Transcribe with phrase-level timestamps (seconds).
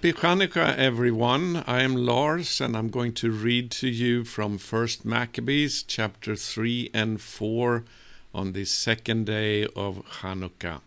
[0.00, 1.62] Happy Hanukkah, everyone.
[1.66, 6.88] I am Lars, and I'm going to read to you from First Maccabees, chapter 3
[6.94, 7.84] and 4,
[8.34, 10.80] on the second day of Hanukkah.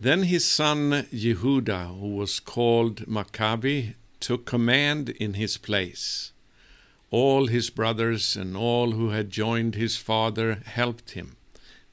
[0.00, 6.32] Then his son Yehuda, who was called Maccabi, took command in his place.
[7.12, 11.36] All his brothers and all who had joined his father helped him.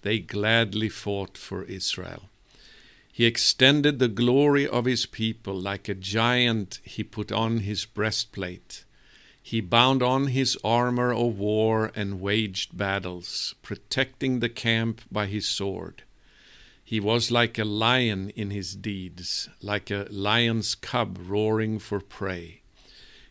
[0.01, 2.31] They gladly fought for Israel.
[3.15, 6.81] He extended the glory of his people like a giant.
[6.83, 8.83] He put on his breastplate.
[9.41, 15.47] He bound on his armor of war and waged battles, protecting the camp by his
[15.47, 16.03] sword.
[16.83, 22.63] He was like a lion in his deeds, like a lion's cub roaring for prey.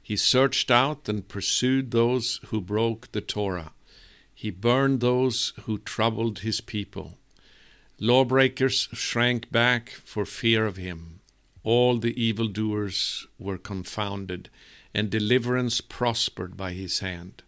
[0.03, 3.73] He searched out and pursued those who broke the Torah.
[4.35, 7.19] He burned those who troubled his people.
[8.01, 11.21] Lawbreakers shrank back for fear of him.
[11.63, 14.51] All the evildoers were confounded,
[14.93, 17.43] and deliverance prospered by his hand.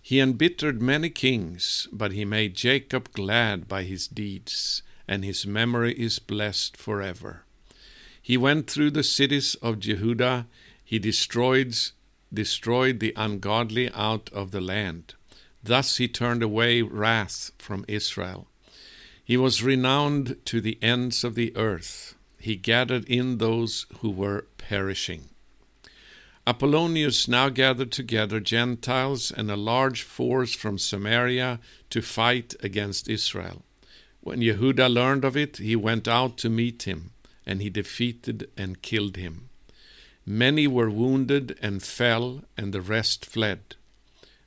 [0.00, 5.92] He embittered many kings, but he made Jacob glad by his deeds, and his memory
[5.94, 7.44] is blessed forever.
[8.22, 10.46] He went through the cities of Jehudah,
[10.84, 11.74] he destroyed,
[12.32, 15.14] destroyed the ungodly out of the land.
[15.62, 18.46] Thus he turned away wrath from Israel.
[19.24, 22.14] He was renowned to the ends of the earth.
[22.38, 25.30] He gathered in those who were perishing.
[26.46, 31.58] Apollonius now gathered together Gentiles and a large force from Samaria
[31.88, 33.62] to fight against Israel.
[34.20, 37.12] When Yehuda learned of it, he went out to meet him,
[37.46, 39.48] and he defeated and killed him.
[40.26, 43.76] Many were wounded and fell, and the rest fled.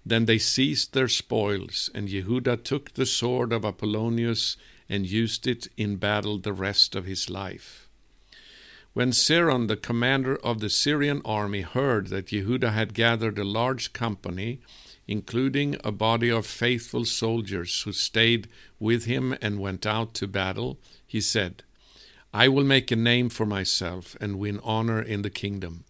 [0.07, 4.55] Then they seized their spoils, and Yehuda took the sword of Apollonius
[4.87, 7.89] and used it in battle the rest of his life.
[8.93, 13.91] When Seron, the commander of the Syrian army, heard that Yehuda had gathered a large
[13.91, 14.61] company,
[15.09, 18.47] including a body of faithful soldiers who stayed
[18.79, 21.63] with him and went out to battle, he said,
[22.33, 25.83] I will make a name for myself and win honor in the kingdom.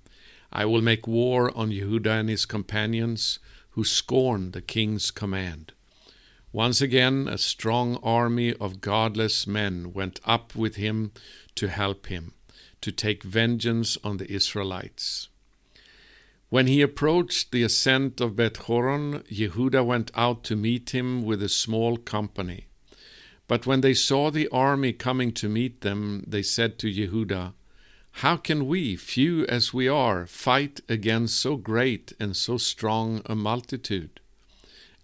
[0.52, 3.38] I will make war on Yehuda and his companions
[3.78, 5.72] who scorn the king's command.
[6.52, 11.12] Once again, a strong army of godless men went up with him
[11.54, 12.34] to help him,
[12.82, 15.30] to take vengeance on the Israelites.
[16.50, 21.44] When he approached the ascent of Beth Horon, Yehuda went out to meet him with
[21.44, 22.66] a small company.
[23.48, 27.54] But when they saw the army coming to meet them, they said to Yehuda,
[28.22, 33.36] how can we, few as we are, fight against so great and so strong a
[33.36, 34.20] multitude?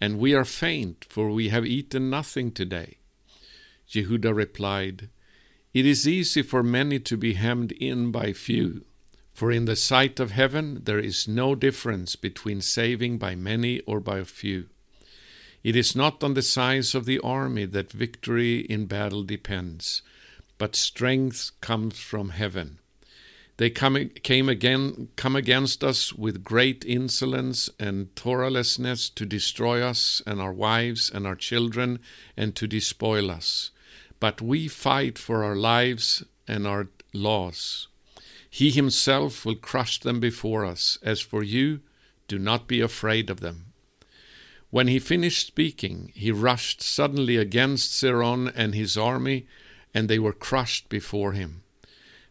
[0.02, 2.98] And we are faint, for we have eaten nothing today.
[3.88, 5.10] Jehuda replied,
[5.76, 8.84] It is easy for many to be hemmed in by few.
[9.32, 14.00] For in the sight of heaven there is no difference between saving by many or
[14.00, 14.70] by few.
[15.64, 20.02] It is not on the size of the army that victory in battle depends,
[20.58, 22.80] but strength comes from heaven.
[23.58, 30.22] They come, came again, come against us with great insolence and Torahlessness to destroy us
[30.26, 32.00] and our wives and our children
[32.36, 33.70] and to despoil us.
[34.20, 37.88] But we fight for our lives and our laws.
[38.50, 40.98] He himself will crush them before us.
[41.04, 41.82] As for you,
[42.28, 43.74] do not be afraid of them.
[44.70, 49.46] When he finished speaking, he rushed suddenly against Seron and his army,
[49.94, 51.63] and they were crushed before him.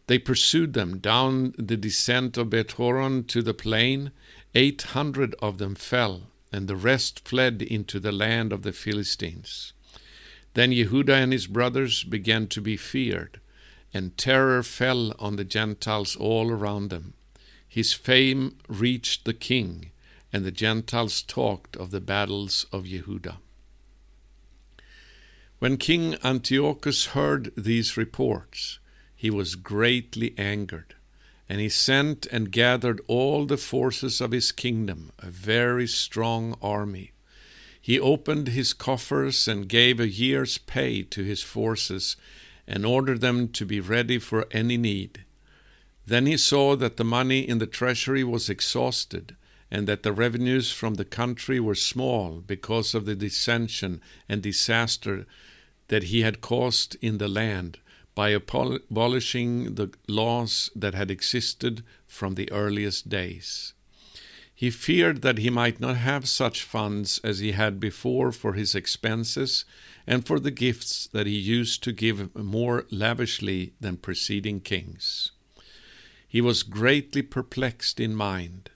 [0.07, 4.11] They pursued them down the descent of Beth Horon to the plain.
[4.53, 9.73] Eight hundred of them fell, and the rest fled into the land of the Philistines.
[10.53, 13.39] Then Yehuda and his brothers began to be feared,
[13.93, 17.13] and terror fell on the Gentiles all around them.
[17.67, 19.91] His fame reached the king,
[20.31, 23.37] and the Gentiles talked of the battles of Yehuda.
[25.59, 28.79] When King Antiochus heard these reports,
[29.23, 30.95] he was greatly angered,
[31.47, 37.13] and he sent and gathered all the forces of his kingdom, a very strong army.
[37.79, 42.17] He opened his coffers and gave a year's pay to his forces,
[42.67, 45.23] and ordered them to be ready for any need.
[46.05, 49.37] Then he saw that the money in the treasury was exhausted,
[49.71, 55.25] and that the revenues from the country were small because of the dissension and disaster
[55.87, 57.79] that he had caused in the land
[58.15, 63.73] by abolishing the laws that had existed from the earliest days.
[64.55, 68.75] He feared that he might not have such funds as he had before for his
[68.75, 69.65] expenses
[70.05, 75.31] and for the gifts that he used to give more lavishly than preceding kings.
[76.33, 78.71] he was greatly perplexed in mind.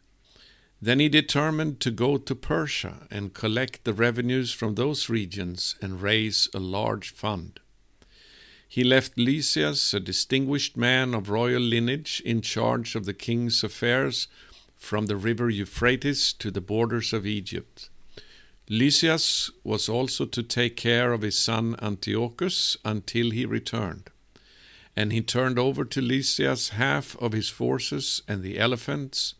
[0.80, 6.00] Then he determined to go to Persia and collect the revenues from those regions and
[6.00, 7.60] raise a large fund.
[8.68, 14.28] He left Lysias, a distinguished man of royal lineage, in charge of the king's affairs
[14.75, 17.90] from the river Euphrates to the borders of Egypt.
[18.69, 24.10] Lysias was also to take care of his son Antiochus until he returned.
[24.96, 29.36] And he turned over to Lysias half of his forces and the elephants,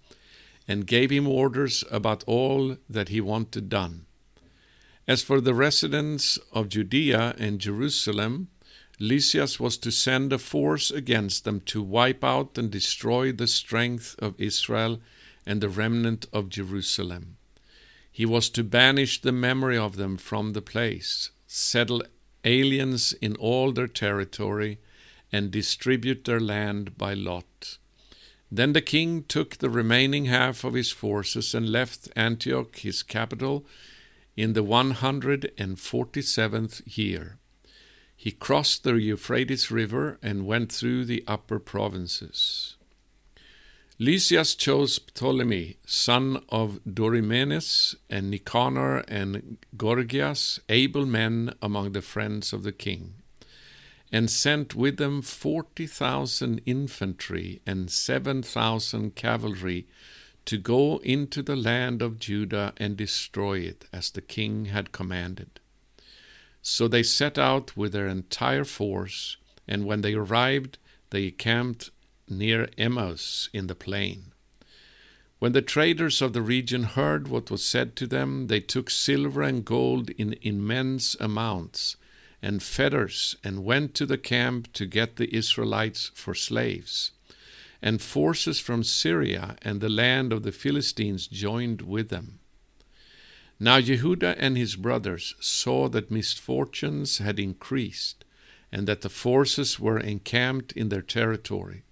[0.68, 4.06] and gave him orders about all that he wanted done.
[5.07, 8.50] As for the residents of Judea and Jerusalem,
[8.99, 14.15] Lysias was to send a force against them to wipe out and destroy the strength
[14.19, 14.99] of Israel
[15.45, 17.38] and the remnant of Jerusalem.
[18.11, 22.01] He was to banish the memory of them from the place, settle
[22.44, 24.79] aliens in all their territory,
[25.31, 27.77] and distribute their land by lot.
[28.51, 33.65] Then the king took the remaining half of his forces and left Antioch, his capital,
[34.35, 37.36] in the one hundred and forty seventh year.
[38.17, 42.75] He crossed the Euphrates River and went through the upper provinces.
[43.97, 52.51] Lysias chose Ptolemy, son of Dorymenes, and Nicanor and Gorgias, able men among the friends
[52.51, 53.13] of the king
[54.11, 59.87] and sent with them forty thousand infantry and seven thousand cavalry
[60.45, 65.59] to go into the land of Judah and destroy it, as the king had commanded.
[66.69, 69.37] So they set out with their entire force,
[69.69, 70.77] and when they arrived,
[71.11, 71.91] they camped
[72.27, 74.33] near Emmaus in the plain.
[75.39, 79.43] When the traders of the region heard what was said to them, they took silver
[79.43, 81.95] and gold in immense amounts
[82.41, 87.11] and fetters and went to the camp to get the Israelites for slaves.
[87.81, 92.36] And forces from Syria and the land of the Philistines joined with them.
[93.59, 98.24] Now Jehudah and his brothers saw that misfortunes had increased,
[98.71, 101.83] and that the forces were encamped in their territory.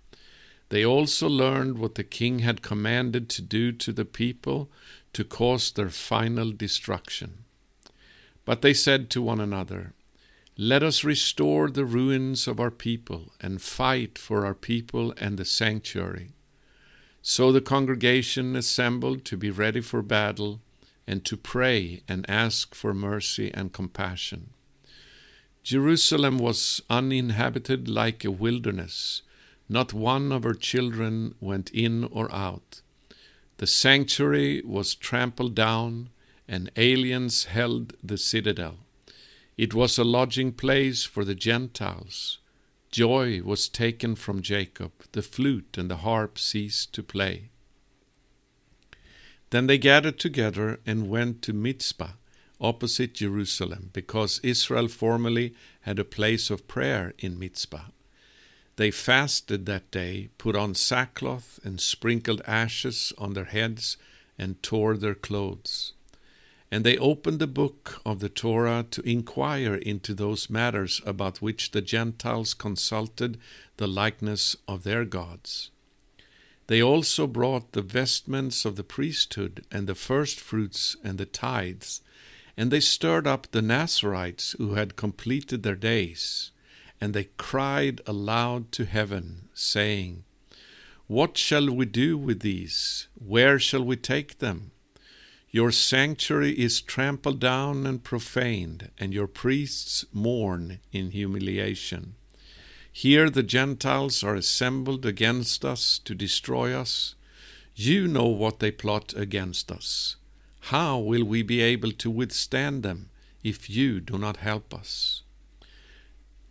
[0.70, 4.70] They also learned what the king had commanded to do to the people
[5.14, 7.46] to cause their final destruction.
[8.46, 9.94] But they said to one another,
[10.58, 15.46] let us restore the ruins of our people and fight for our people and the
[15.46, 16.32] sanctuary.
[17.22, 20.62] So the congregation assembled to be ready for battle
[21.08, 24.52] and to pray and ask for mercy and compassion.
[25.64, 29.22] Jerusalem was uninhabited like a wilderness.
[29.68, 32.82] Not one of her children went in or out.
[33.58, 36.10] The sanctuary was trampled down,
[36.48, 38.78] and aliens held the citadel.
[39.58, 42.40] It was a lodging place for the Gentiles.
[42.92, 47.50] Joy was taken from Jacob, the flute and the harp ceased to play.
[49.56, 52.16] Then they gathered together and went to Mizpah,
[52.60, 55.54] opposite Jerusalem, because Israel formerly
[55.84, 57.86] had a place of prayer in Mizpah.
[58.76, 63.96] They fasted that day, put on sackcloth, and sprinkled ashes on their heads,
[64.38, 65.94] and tore their clothes.
[66.70, 71.72] And they opened the book of the Torah to inquire into those matters about which
[71.72, 73.40] the Gentiles consulted
[73.78, 75.72] the likeness of their gods.
[76.68, 82.02] They also brought the vestments of the priesthood and the firstfruits and the tithes,
[82.58, 86.52] and they stirred up the Nazirites who had completed their days,
[87.00, 90.24] and they cried aloud to heaven, saying,
[91.08, 93.08] What shall we do with these?
[93.14, 94.72] Where shall we take them?
[95.52, 102.16] Your sanctuary is trampled down and profaned, and your priests mourn in humiliation.
[102.98, 107.16] Here the Gentiles are assembled against us to destroy us.
[107.76, 110.16] You know what they plot against us.
[110.72, 113.10] How will we be able to withstand them
[113.44, 115.24] if you do not help us?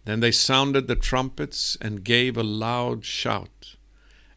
[0.05, 3.77] Then they sounded the trumpets and gave a loud shout.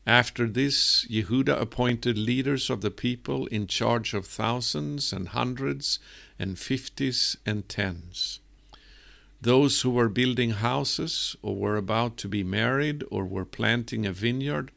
[0.06, 6.00] After this, Yehuda appointed leaders of the people in charge of thousands and hundreds
[6.40, 8.40] and fifties and tens.
[9.42, 14.12] Those who were building houses, or were about to be married, or were planting a
[14.12, 14.72] vineyard,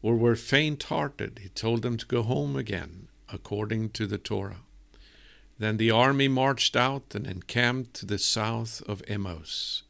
[0.00, 4.62] or were faint hearted, he told them to go home again, according to the Torah.
[5.58, 9.82] Then the army marched out and encamped to the south of Emmaus.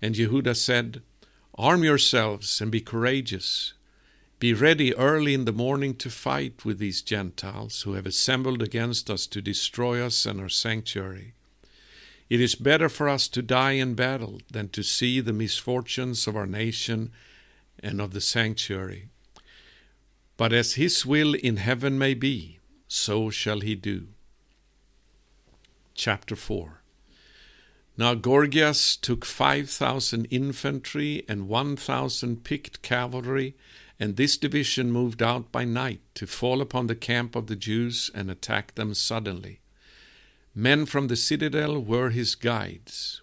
[0.00, 1.02] And Jehudah said,
[1.56, 3.74] Arm yourselves and be courageous.
[4.38, 9.08] Be ready early in the morning to fight with these Gentiles who have assembled against
[9.08, 11.34] us to destroy us and our sanctuary.
[12.32, 16.34] It is better for us to die in battle than to see the misfortunes of
[16.34, 17.12] our nation
[17.80, 19.08] and of the sanctuary.
[20.38, 22.58] But as his will in heaven may be,
[22.88, 24.06] so shall he do.
[25.94, 26.80] Chapter 4
[27.98, 33.56] Now Gorgias took five thousand infantry and one thousand picked cavalry,
[34.00, 38.10] and this division moved out by night to fall upon the camp of the Jews
[38.14, 39.60] and attack them suddenly.
[40.54, 43.22] Men from the citadel were his guides.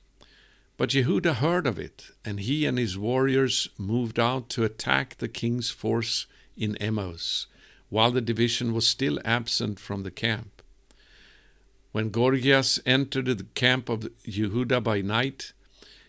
[0.77, 5.27] But Jehuda heard of it, and he and his warriors moved out to attack the
[5.27, 6.25] king's force
[6.57, 7.47] in Emmaus,
[7.89, 10.61] while the division was still absent from the camp.
[11.91, 15.53] When Gorgias entered the camp of Jehuda by night,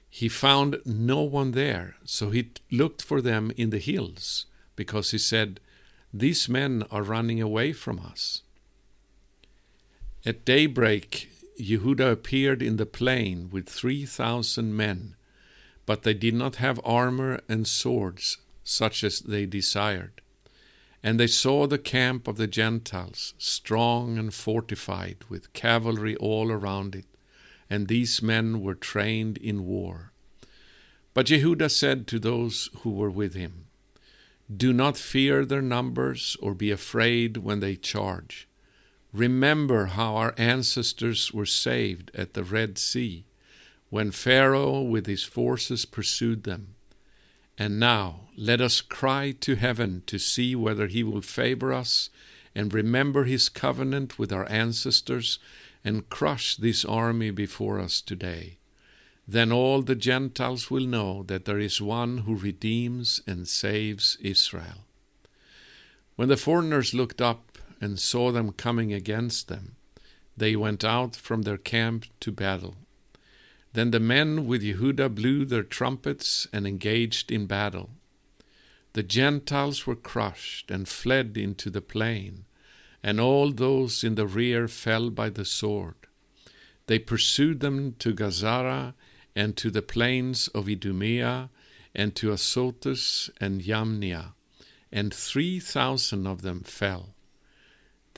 [0.09, 5.19] he found no one there, so he looked for them in the hills, because he
[5.19, 5.61] said,
[6.13, 8.43] These men are running away from us.
[10.27, 15.17] At daybreak, Jehuda appeared in the plain with three thousand men,
[15.87, 20.21] but they did not have armor and swords, such as they desired.
[21.03, 26.95] And they saw the camp of the Gentiles, strong and fortified, with cavalry all around
[26.95, 27.07] it,
[27.71, 30.13] and these men were trained in war.
[31.15, 33.69] But Jehuda said to those who were with him,
[34.55, 38.47] Do not fear their numbers, or be afraid when they charge.
[39.13, 43.25] Remember how our ancestors were saved at the Red Sea,
[43.89, 46.75] when Pharaoh with his forces pursued them
[47.61, 52.09] and now let us cry to heaven to see whether he will favor us
[52.55, 55.39] and remember his covenant with our ancestors
[55.85, 58.57] and crush this army before us today.
[59.29, 64.87] Then all the Gentiles will know that there is one who redeems and saves Israel.
[66.17, 67.50] When the foreigners looked up
[67.81, 69.77] and saw them coming against them,
[70.37, 72.77] they went out from their camp to battle.
[73.73, 77.91] Then the men with Yehuda blew their trumpets and engaged in battle.
[78.93, 82.45] The Gentiles were crushed and fled into the plain,
[83.03, 85.95] and all those in the rear fell by the sword.
[86.87, 88.95] They pursued them to Gazara
[89.37, 91.51] and to the plains of Idumea
[91.95, 94.33] and to Azotus and Yamnia,
[94.91, 97.15] and three thousand of them fell.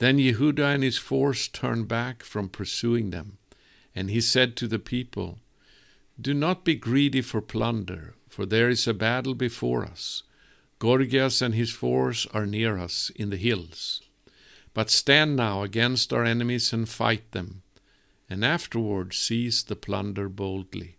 [0.03, 3.37] Then Yehuda and his force turned back from pursuing them,
[3.95, 5.39] and he said to the people,
[6.19, 10.23] do not be greedy for plunder, for there is a battle before us.
[10.77, 14.01] Gorgias and his force are near us in the hills.
[14.73, 17.63] But stand now against our enemies and fight them,
[18.29, 20.97] and afterward seize the plunder boldly.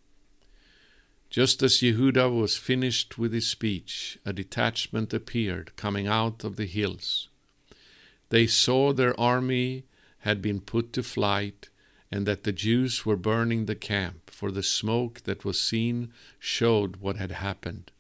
[1.28, 6.64] Just as Yehuda was finished with his speech, a detachment appeared coming out of the
[6.64, 7.28] hills.
[8.34, 9.84] They saw their army
[10.22, 11.68] had been put to flight,
[12.10, 16.96] and that the Jews were burning the camp, for the smoke that was seen showed
[16.96, 17.92] what had happened.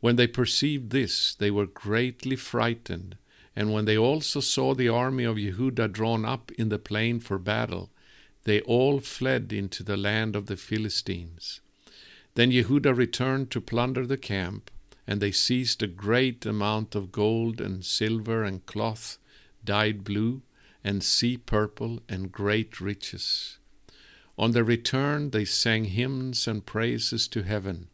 [0.00, 3.16] When they perceived this, they were greatly frightened,
[3.56, 7.38] and when they also saw the army of Yehuda drawn up in the plain for
[7.38, 7.88] battle,
[8.44, 11.62] they all fled into the land of the Philistines.
[12.34, 14.70] Then Yehuda returned to plunder the camp,
[15.06, 19.16] and they seized a great amount of gold and silver and cloth
[19.64, 20.42] dyed blue
[20.84, 23.58] and sea purple and great riches.
[24.38, 27.88] On their return they sang hymns and praises to heaven,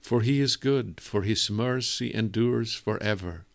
[0.00, 3.46] for he is good, for his mercy endures for ever.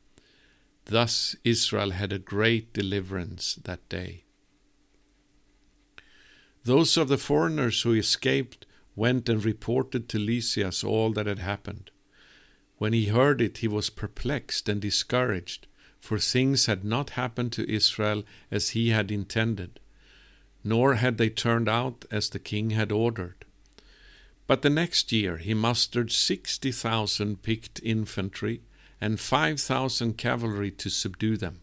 [0.85, 4.23] Thus Israel had a great deliverance that day.
[6.63, 8.65] Those of the foreigners who escaped
[8.95, 11.89] went and reported to Lysias all that had happened.
[12.77, 15.67] When he heard it, he was perplexed and discouraged
[16.01, 19.79] for things had not happened to Israel as he had intended,
[20.63, 23.45] nor had they turned out as the king had ordered.
[24.47, 28.61] But the next year he mustered sixty thousand picked infantry
[28.99, 31.61] and five thousand cavalry to subdue them.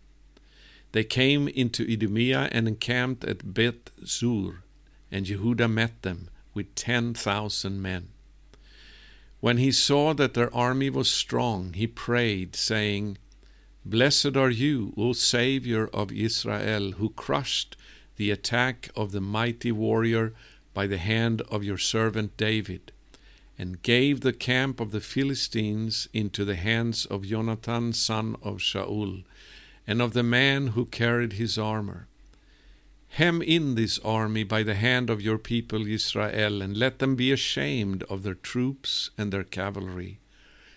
[0.92, 4.62] They came into Idumea and encamped at Beth Zur,
[5.10, 8.08] and Jehuda met them with ten thousand men.
[9.40, 13.18] When he saw that their army was strong, he prayed, saying,
[13.90, 17.74] Blessed are you, O Saviour of Israel, who crushed
[18.16, 20.34] the attack of the mighty warrior
[20.74, 22.92] by the hand of your servant David,
[23.58, 29.24] and gave the camp of the Philistines into the hands of Jonathan son of Shaul,
[29.86, 32.08] and of the man who carried his armor.
[33.12, 37.32] Hem in this army by the hand of your people Israel, and let them be
[37.32, 40.18] ashamed of their troops and their cavalry.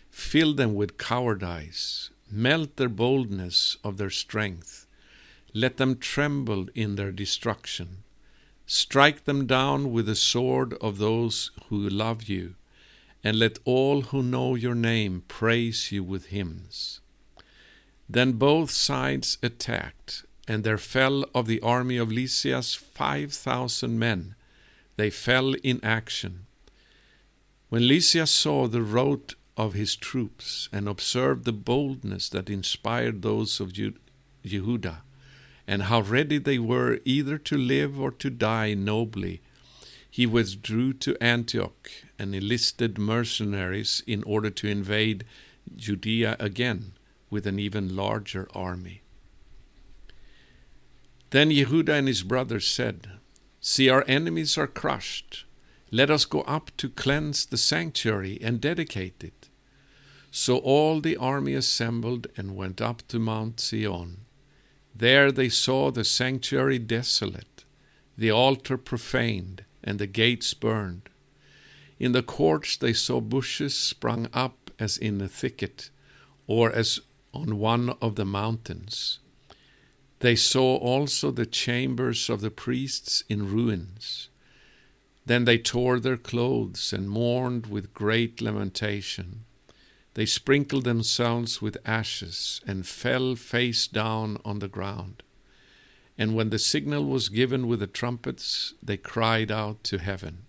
[0.10, 4.88] Fill them with cowardice, Melt their boldness of their strength.
[5.54, 8.04] Let them tremble in their destruction.
[8.66, 12.56] Strike them down with the sword of those who love you,
[13.22, 17.02] and let all who know your name praise you with hymns.
[18.08, 24.36] Then both sides attacked, and there fell of the army of Lysias five thousand men.
[24.96, 26.46] They fell in action.
[27.70, 33.60] When Lysias saw the rout of his troops and observed the boldness that inspired those
[33.60, 33.74] of
[34.44, 35.04] Jehudah,
[35.68, 39.42] and how ready they were either to live or to die nobly,
[40.10, 41.90] he withdrew to Antioch
[42.20, 45.24] and enlisted mercenaries in order to invade
[45.76, 46.94] Judea again
[47.30, 49.02] with an even larger army.
[51.30, 53.10] Then Jehudah and his brothers said,
[53.62, 55.46] See, our enemies are crushed.
[55.92, 59.41] Let us go up to cleanse the sanctuary and dedicate it.
[60.32, 64.22] So all the army assembled and went up to Mount Zion.
[64.96, 67.66] There they saw the sanctuary desolate,
[68.18, 71.10] the altar profaned, and the gates burned.
[72.00, 75.90] In the courts they saw bushes sprung up as in a thicket,
[76.48, 77.02] or as
[77.34, 79.20] on one of the mountains.
[80.20, 84.30] They saw also the chambers of the priests in ruins.
[85.26, 89.46] Then they tore their clothes and mourned with great lamentation.
[90.14, 95.24] They sprinkled themselves with ashes and fell face down on the ground.
[96.18, 100.46] And when the signal was given with the trumpets, they cried out to heaven.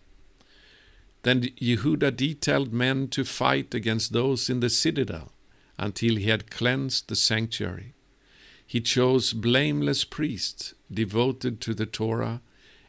[1.23, 5.33] Then Yehuda detailed men to fight against those in the citadel
[5.79, 7.95] until he had cleansed the sanctuary.
[8.67, 12.41] He chose blameless priests devoted to the Torah,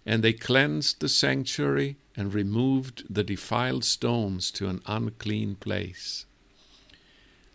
[0.05, 6.25] and they cleansed the sanctuary and removed the defiled stones to an unclean place.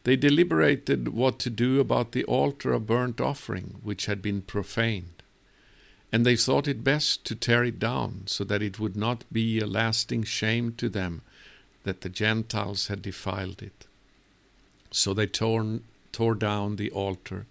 [0.09, 5.23] They deliberated what to do about the altar of burnt offering, which had been profaned.
[6.11, 9.61] And they thought it best to tear it down, so that it would not be
[9.61, 11.21] a lasting shame to them
[11.85, 13.85] that the Gentiles had defiled it.
[14.91, 17.45] So they torn, tore down the altar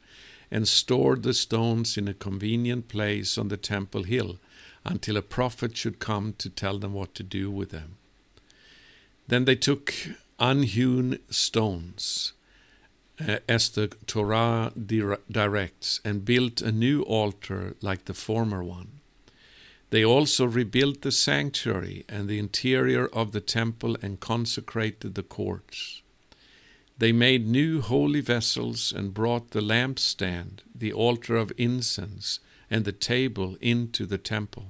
[0.49, 4.39] and stored the stones in a convenient place on the temple hill
[4.84, 7.97] until a prophet should come to tell them what to do with them.
[9.27, 9.93] Then they took
[10.39, 12.34] unhewn stones,
[13.19, 14.71] uh, as the Torah
[15.32, 18.99] directs, and built a new altar like the former one.
[19.89, 26.01] They also rebuilt the sanctuary and the interior of the temple and consecrated the courts.
[26.97, 32.91] They made new holy vessels and brought the lampstand, the altar of incense, and the
[32.91, 34.67] table into the temple.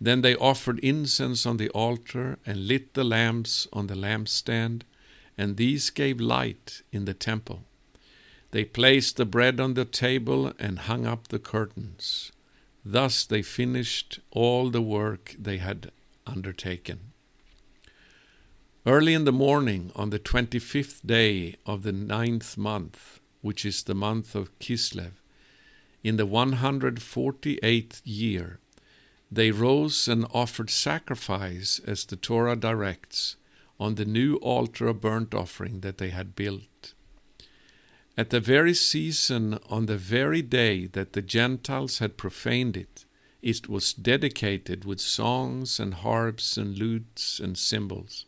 [0.00, 4.82] Then they offered incense on the altar and lit the lamps on the lampstand,
[5.36, 7.64] and these gave light in the temple.
[8.50, 12.30] They placed the bread on the table and hung up the curtains.
[12.84, 15.90] Thus they finished all the work they had
[16.26, 17.12] undertaken.
[18.86, 23.82] Early in the morning, on the twenty fifth day of the ninth month, which is
[23.82, 25.12] the month of Kislev,
[26.02, 28.60] in the one hundred forty eighth year,
[29.32, 33.36] they rose and offered sacrifice as the Torah directs
[33.78, 36.94] on the new altar of burnt offering that they had built.
[38.16, 43.04] At the very season, on the very day that the Gentiles had profaned it,
[43.42, 48.26] it was dedicated with songs and harps and lutes and cymbals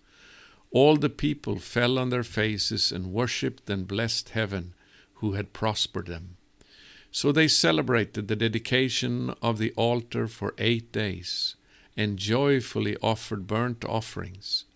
[0.76, 4.74] all the people fell on their faces and worshipped and blessed heaven,
[5.14, 6.36] who had prospered them.
[7.10, 11.56] So they celebrated the dedication of the altar for eight days,
[11.96, 14.66] and joyfully offered burnt offerings.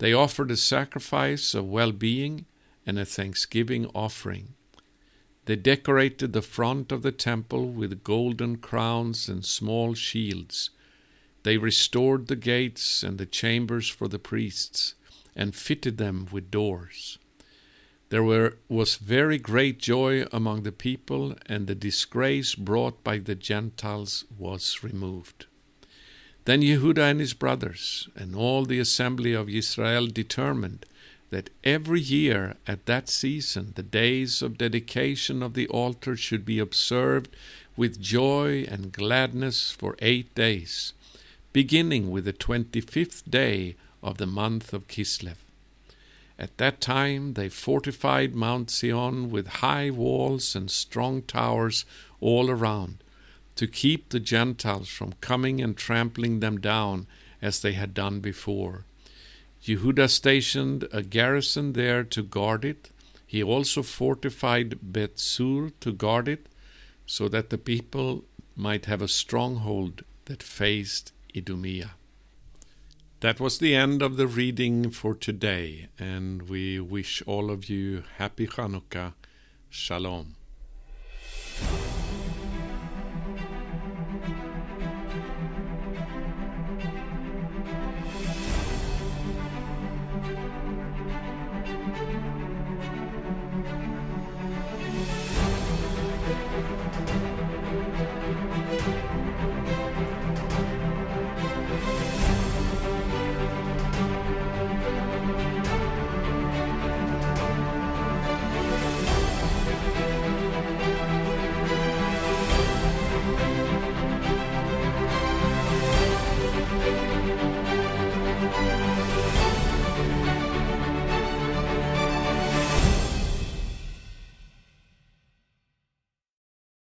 [0.00, 2.46] They offered a sacrifice of well being
[2.86, 4.54] and a thanksgiving offering.
[5.44, 10.70] They decorated the front of the temple with golden crowns and small shields.
[11.42, 14.94] They restored the gates and the chambers for the priests
[15.36, 17.18] and fitted them with doors.
[18.08, 23.34] There were, was very great joy among the people, and the disgrace brought by the
[23.34, 25.44] Gentiles was removed.
[26.50, 30.84] Then Jehudah and his brothers and all the assembly of Israel determined
[31.30, 36.58] that every year at that season the days of dedication of the altar should be
[36.58, 37.28] observed
[37.76, 40.92] with joy and gladness for eight days,
[41.52, 45.36] beginning with the twenty fifth day of the month of Kislev.
[46.36, 51.84] At that time they fortified Mount Zion with high walls and strong towers
[52.20, 53.04] all around,
[53.60, 57.06] to keep the Gentiles from coming and trampling them down
[57.42, 58.86] as they had done before.
[59.60, 62.90] Jehudah stationed a garrison there to guard it.
[63.26, 66.46] He also fortified Beth Zur to guard it,
[67.04, 68.24] so that the people
[68.56, 71.90] might have a stronghold that faced Idumea.
[73.20, 78.04] That was the end of the reading for today, and we wish all of you
[78.16, 79.12] happy Hanukkah
[79.68, 80.39] Shalom.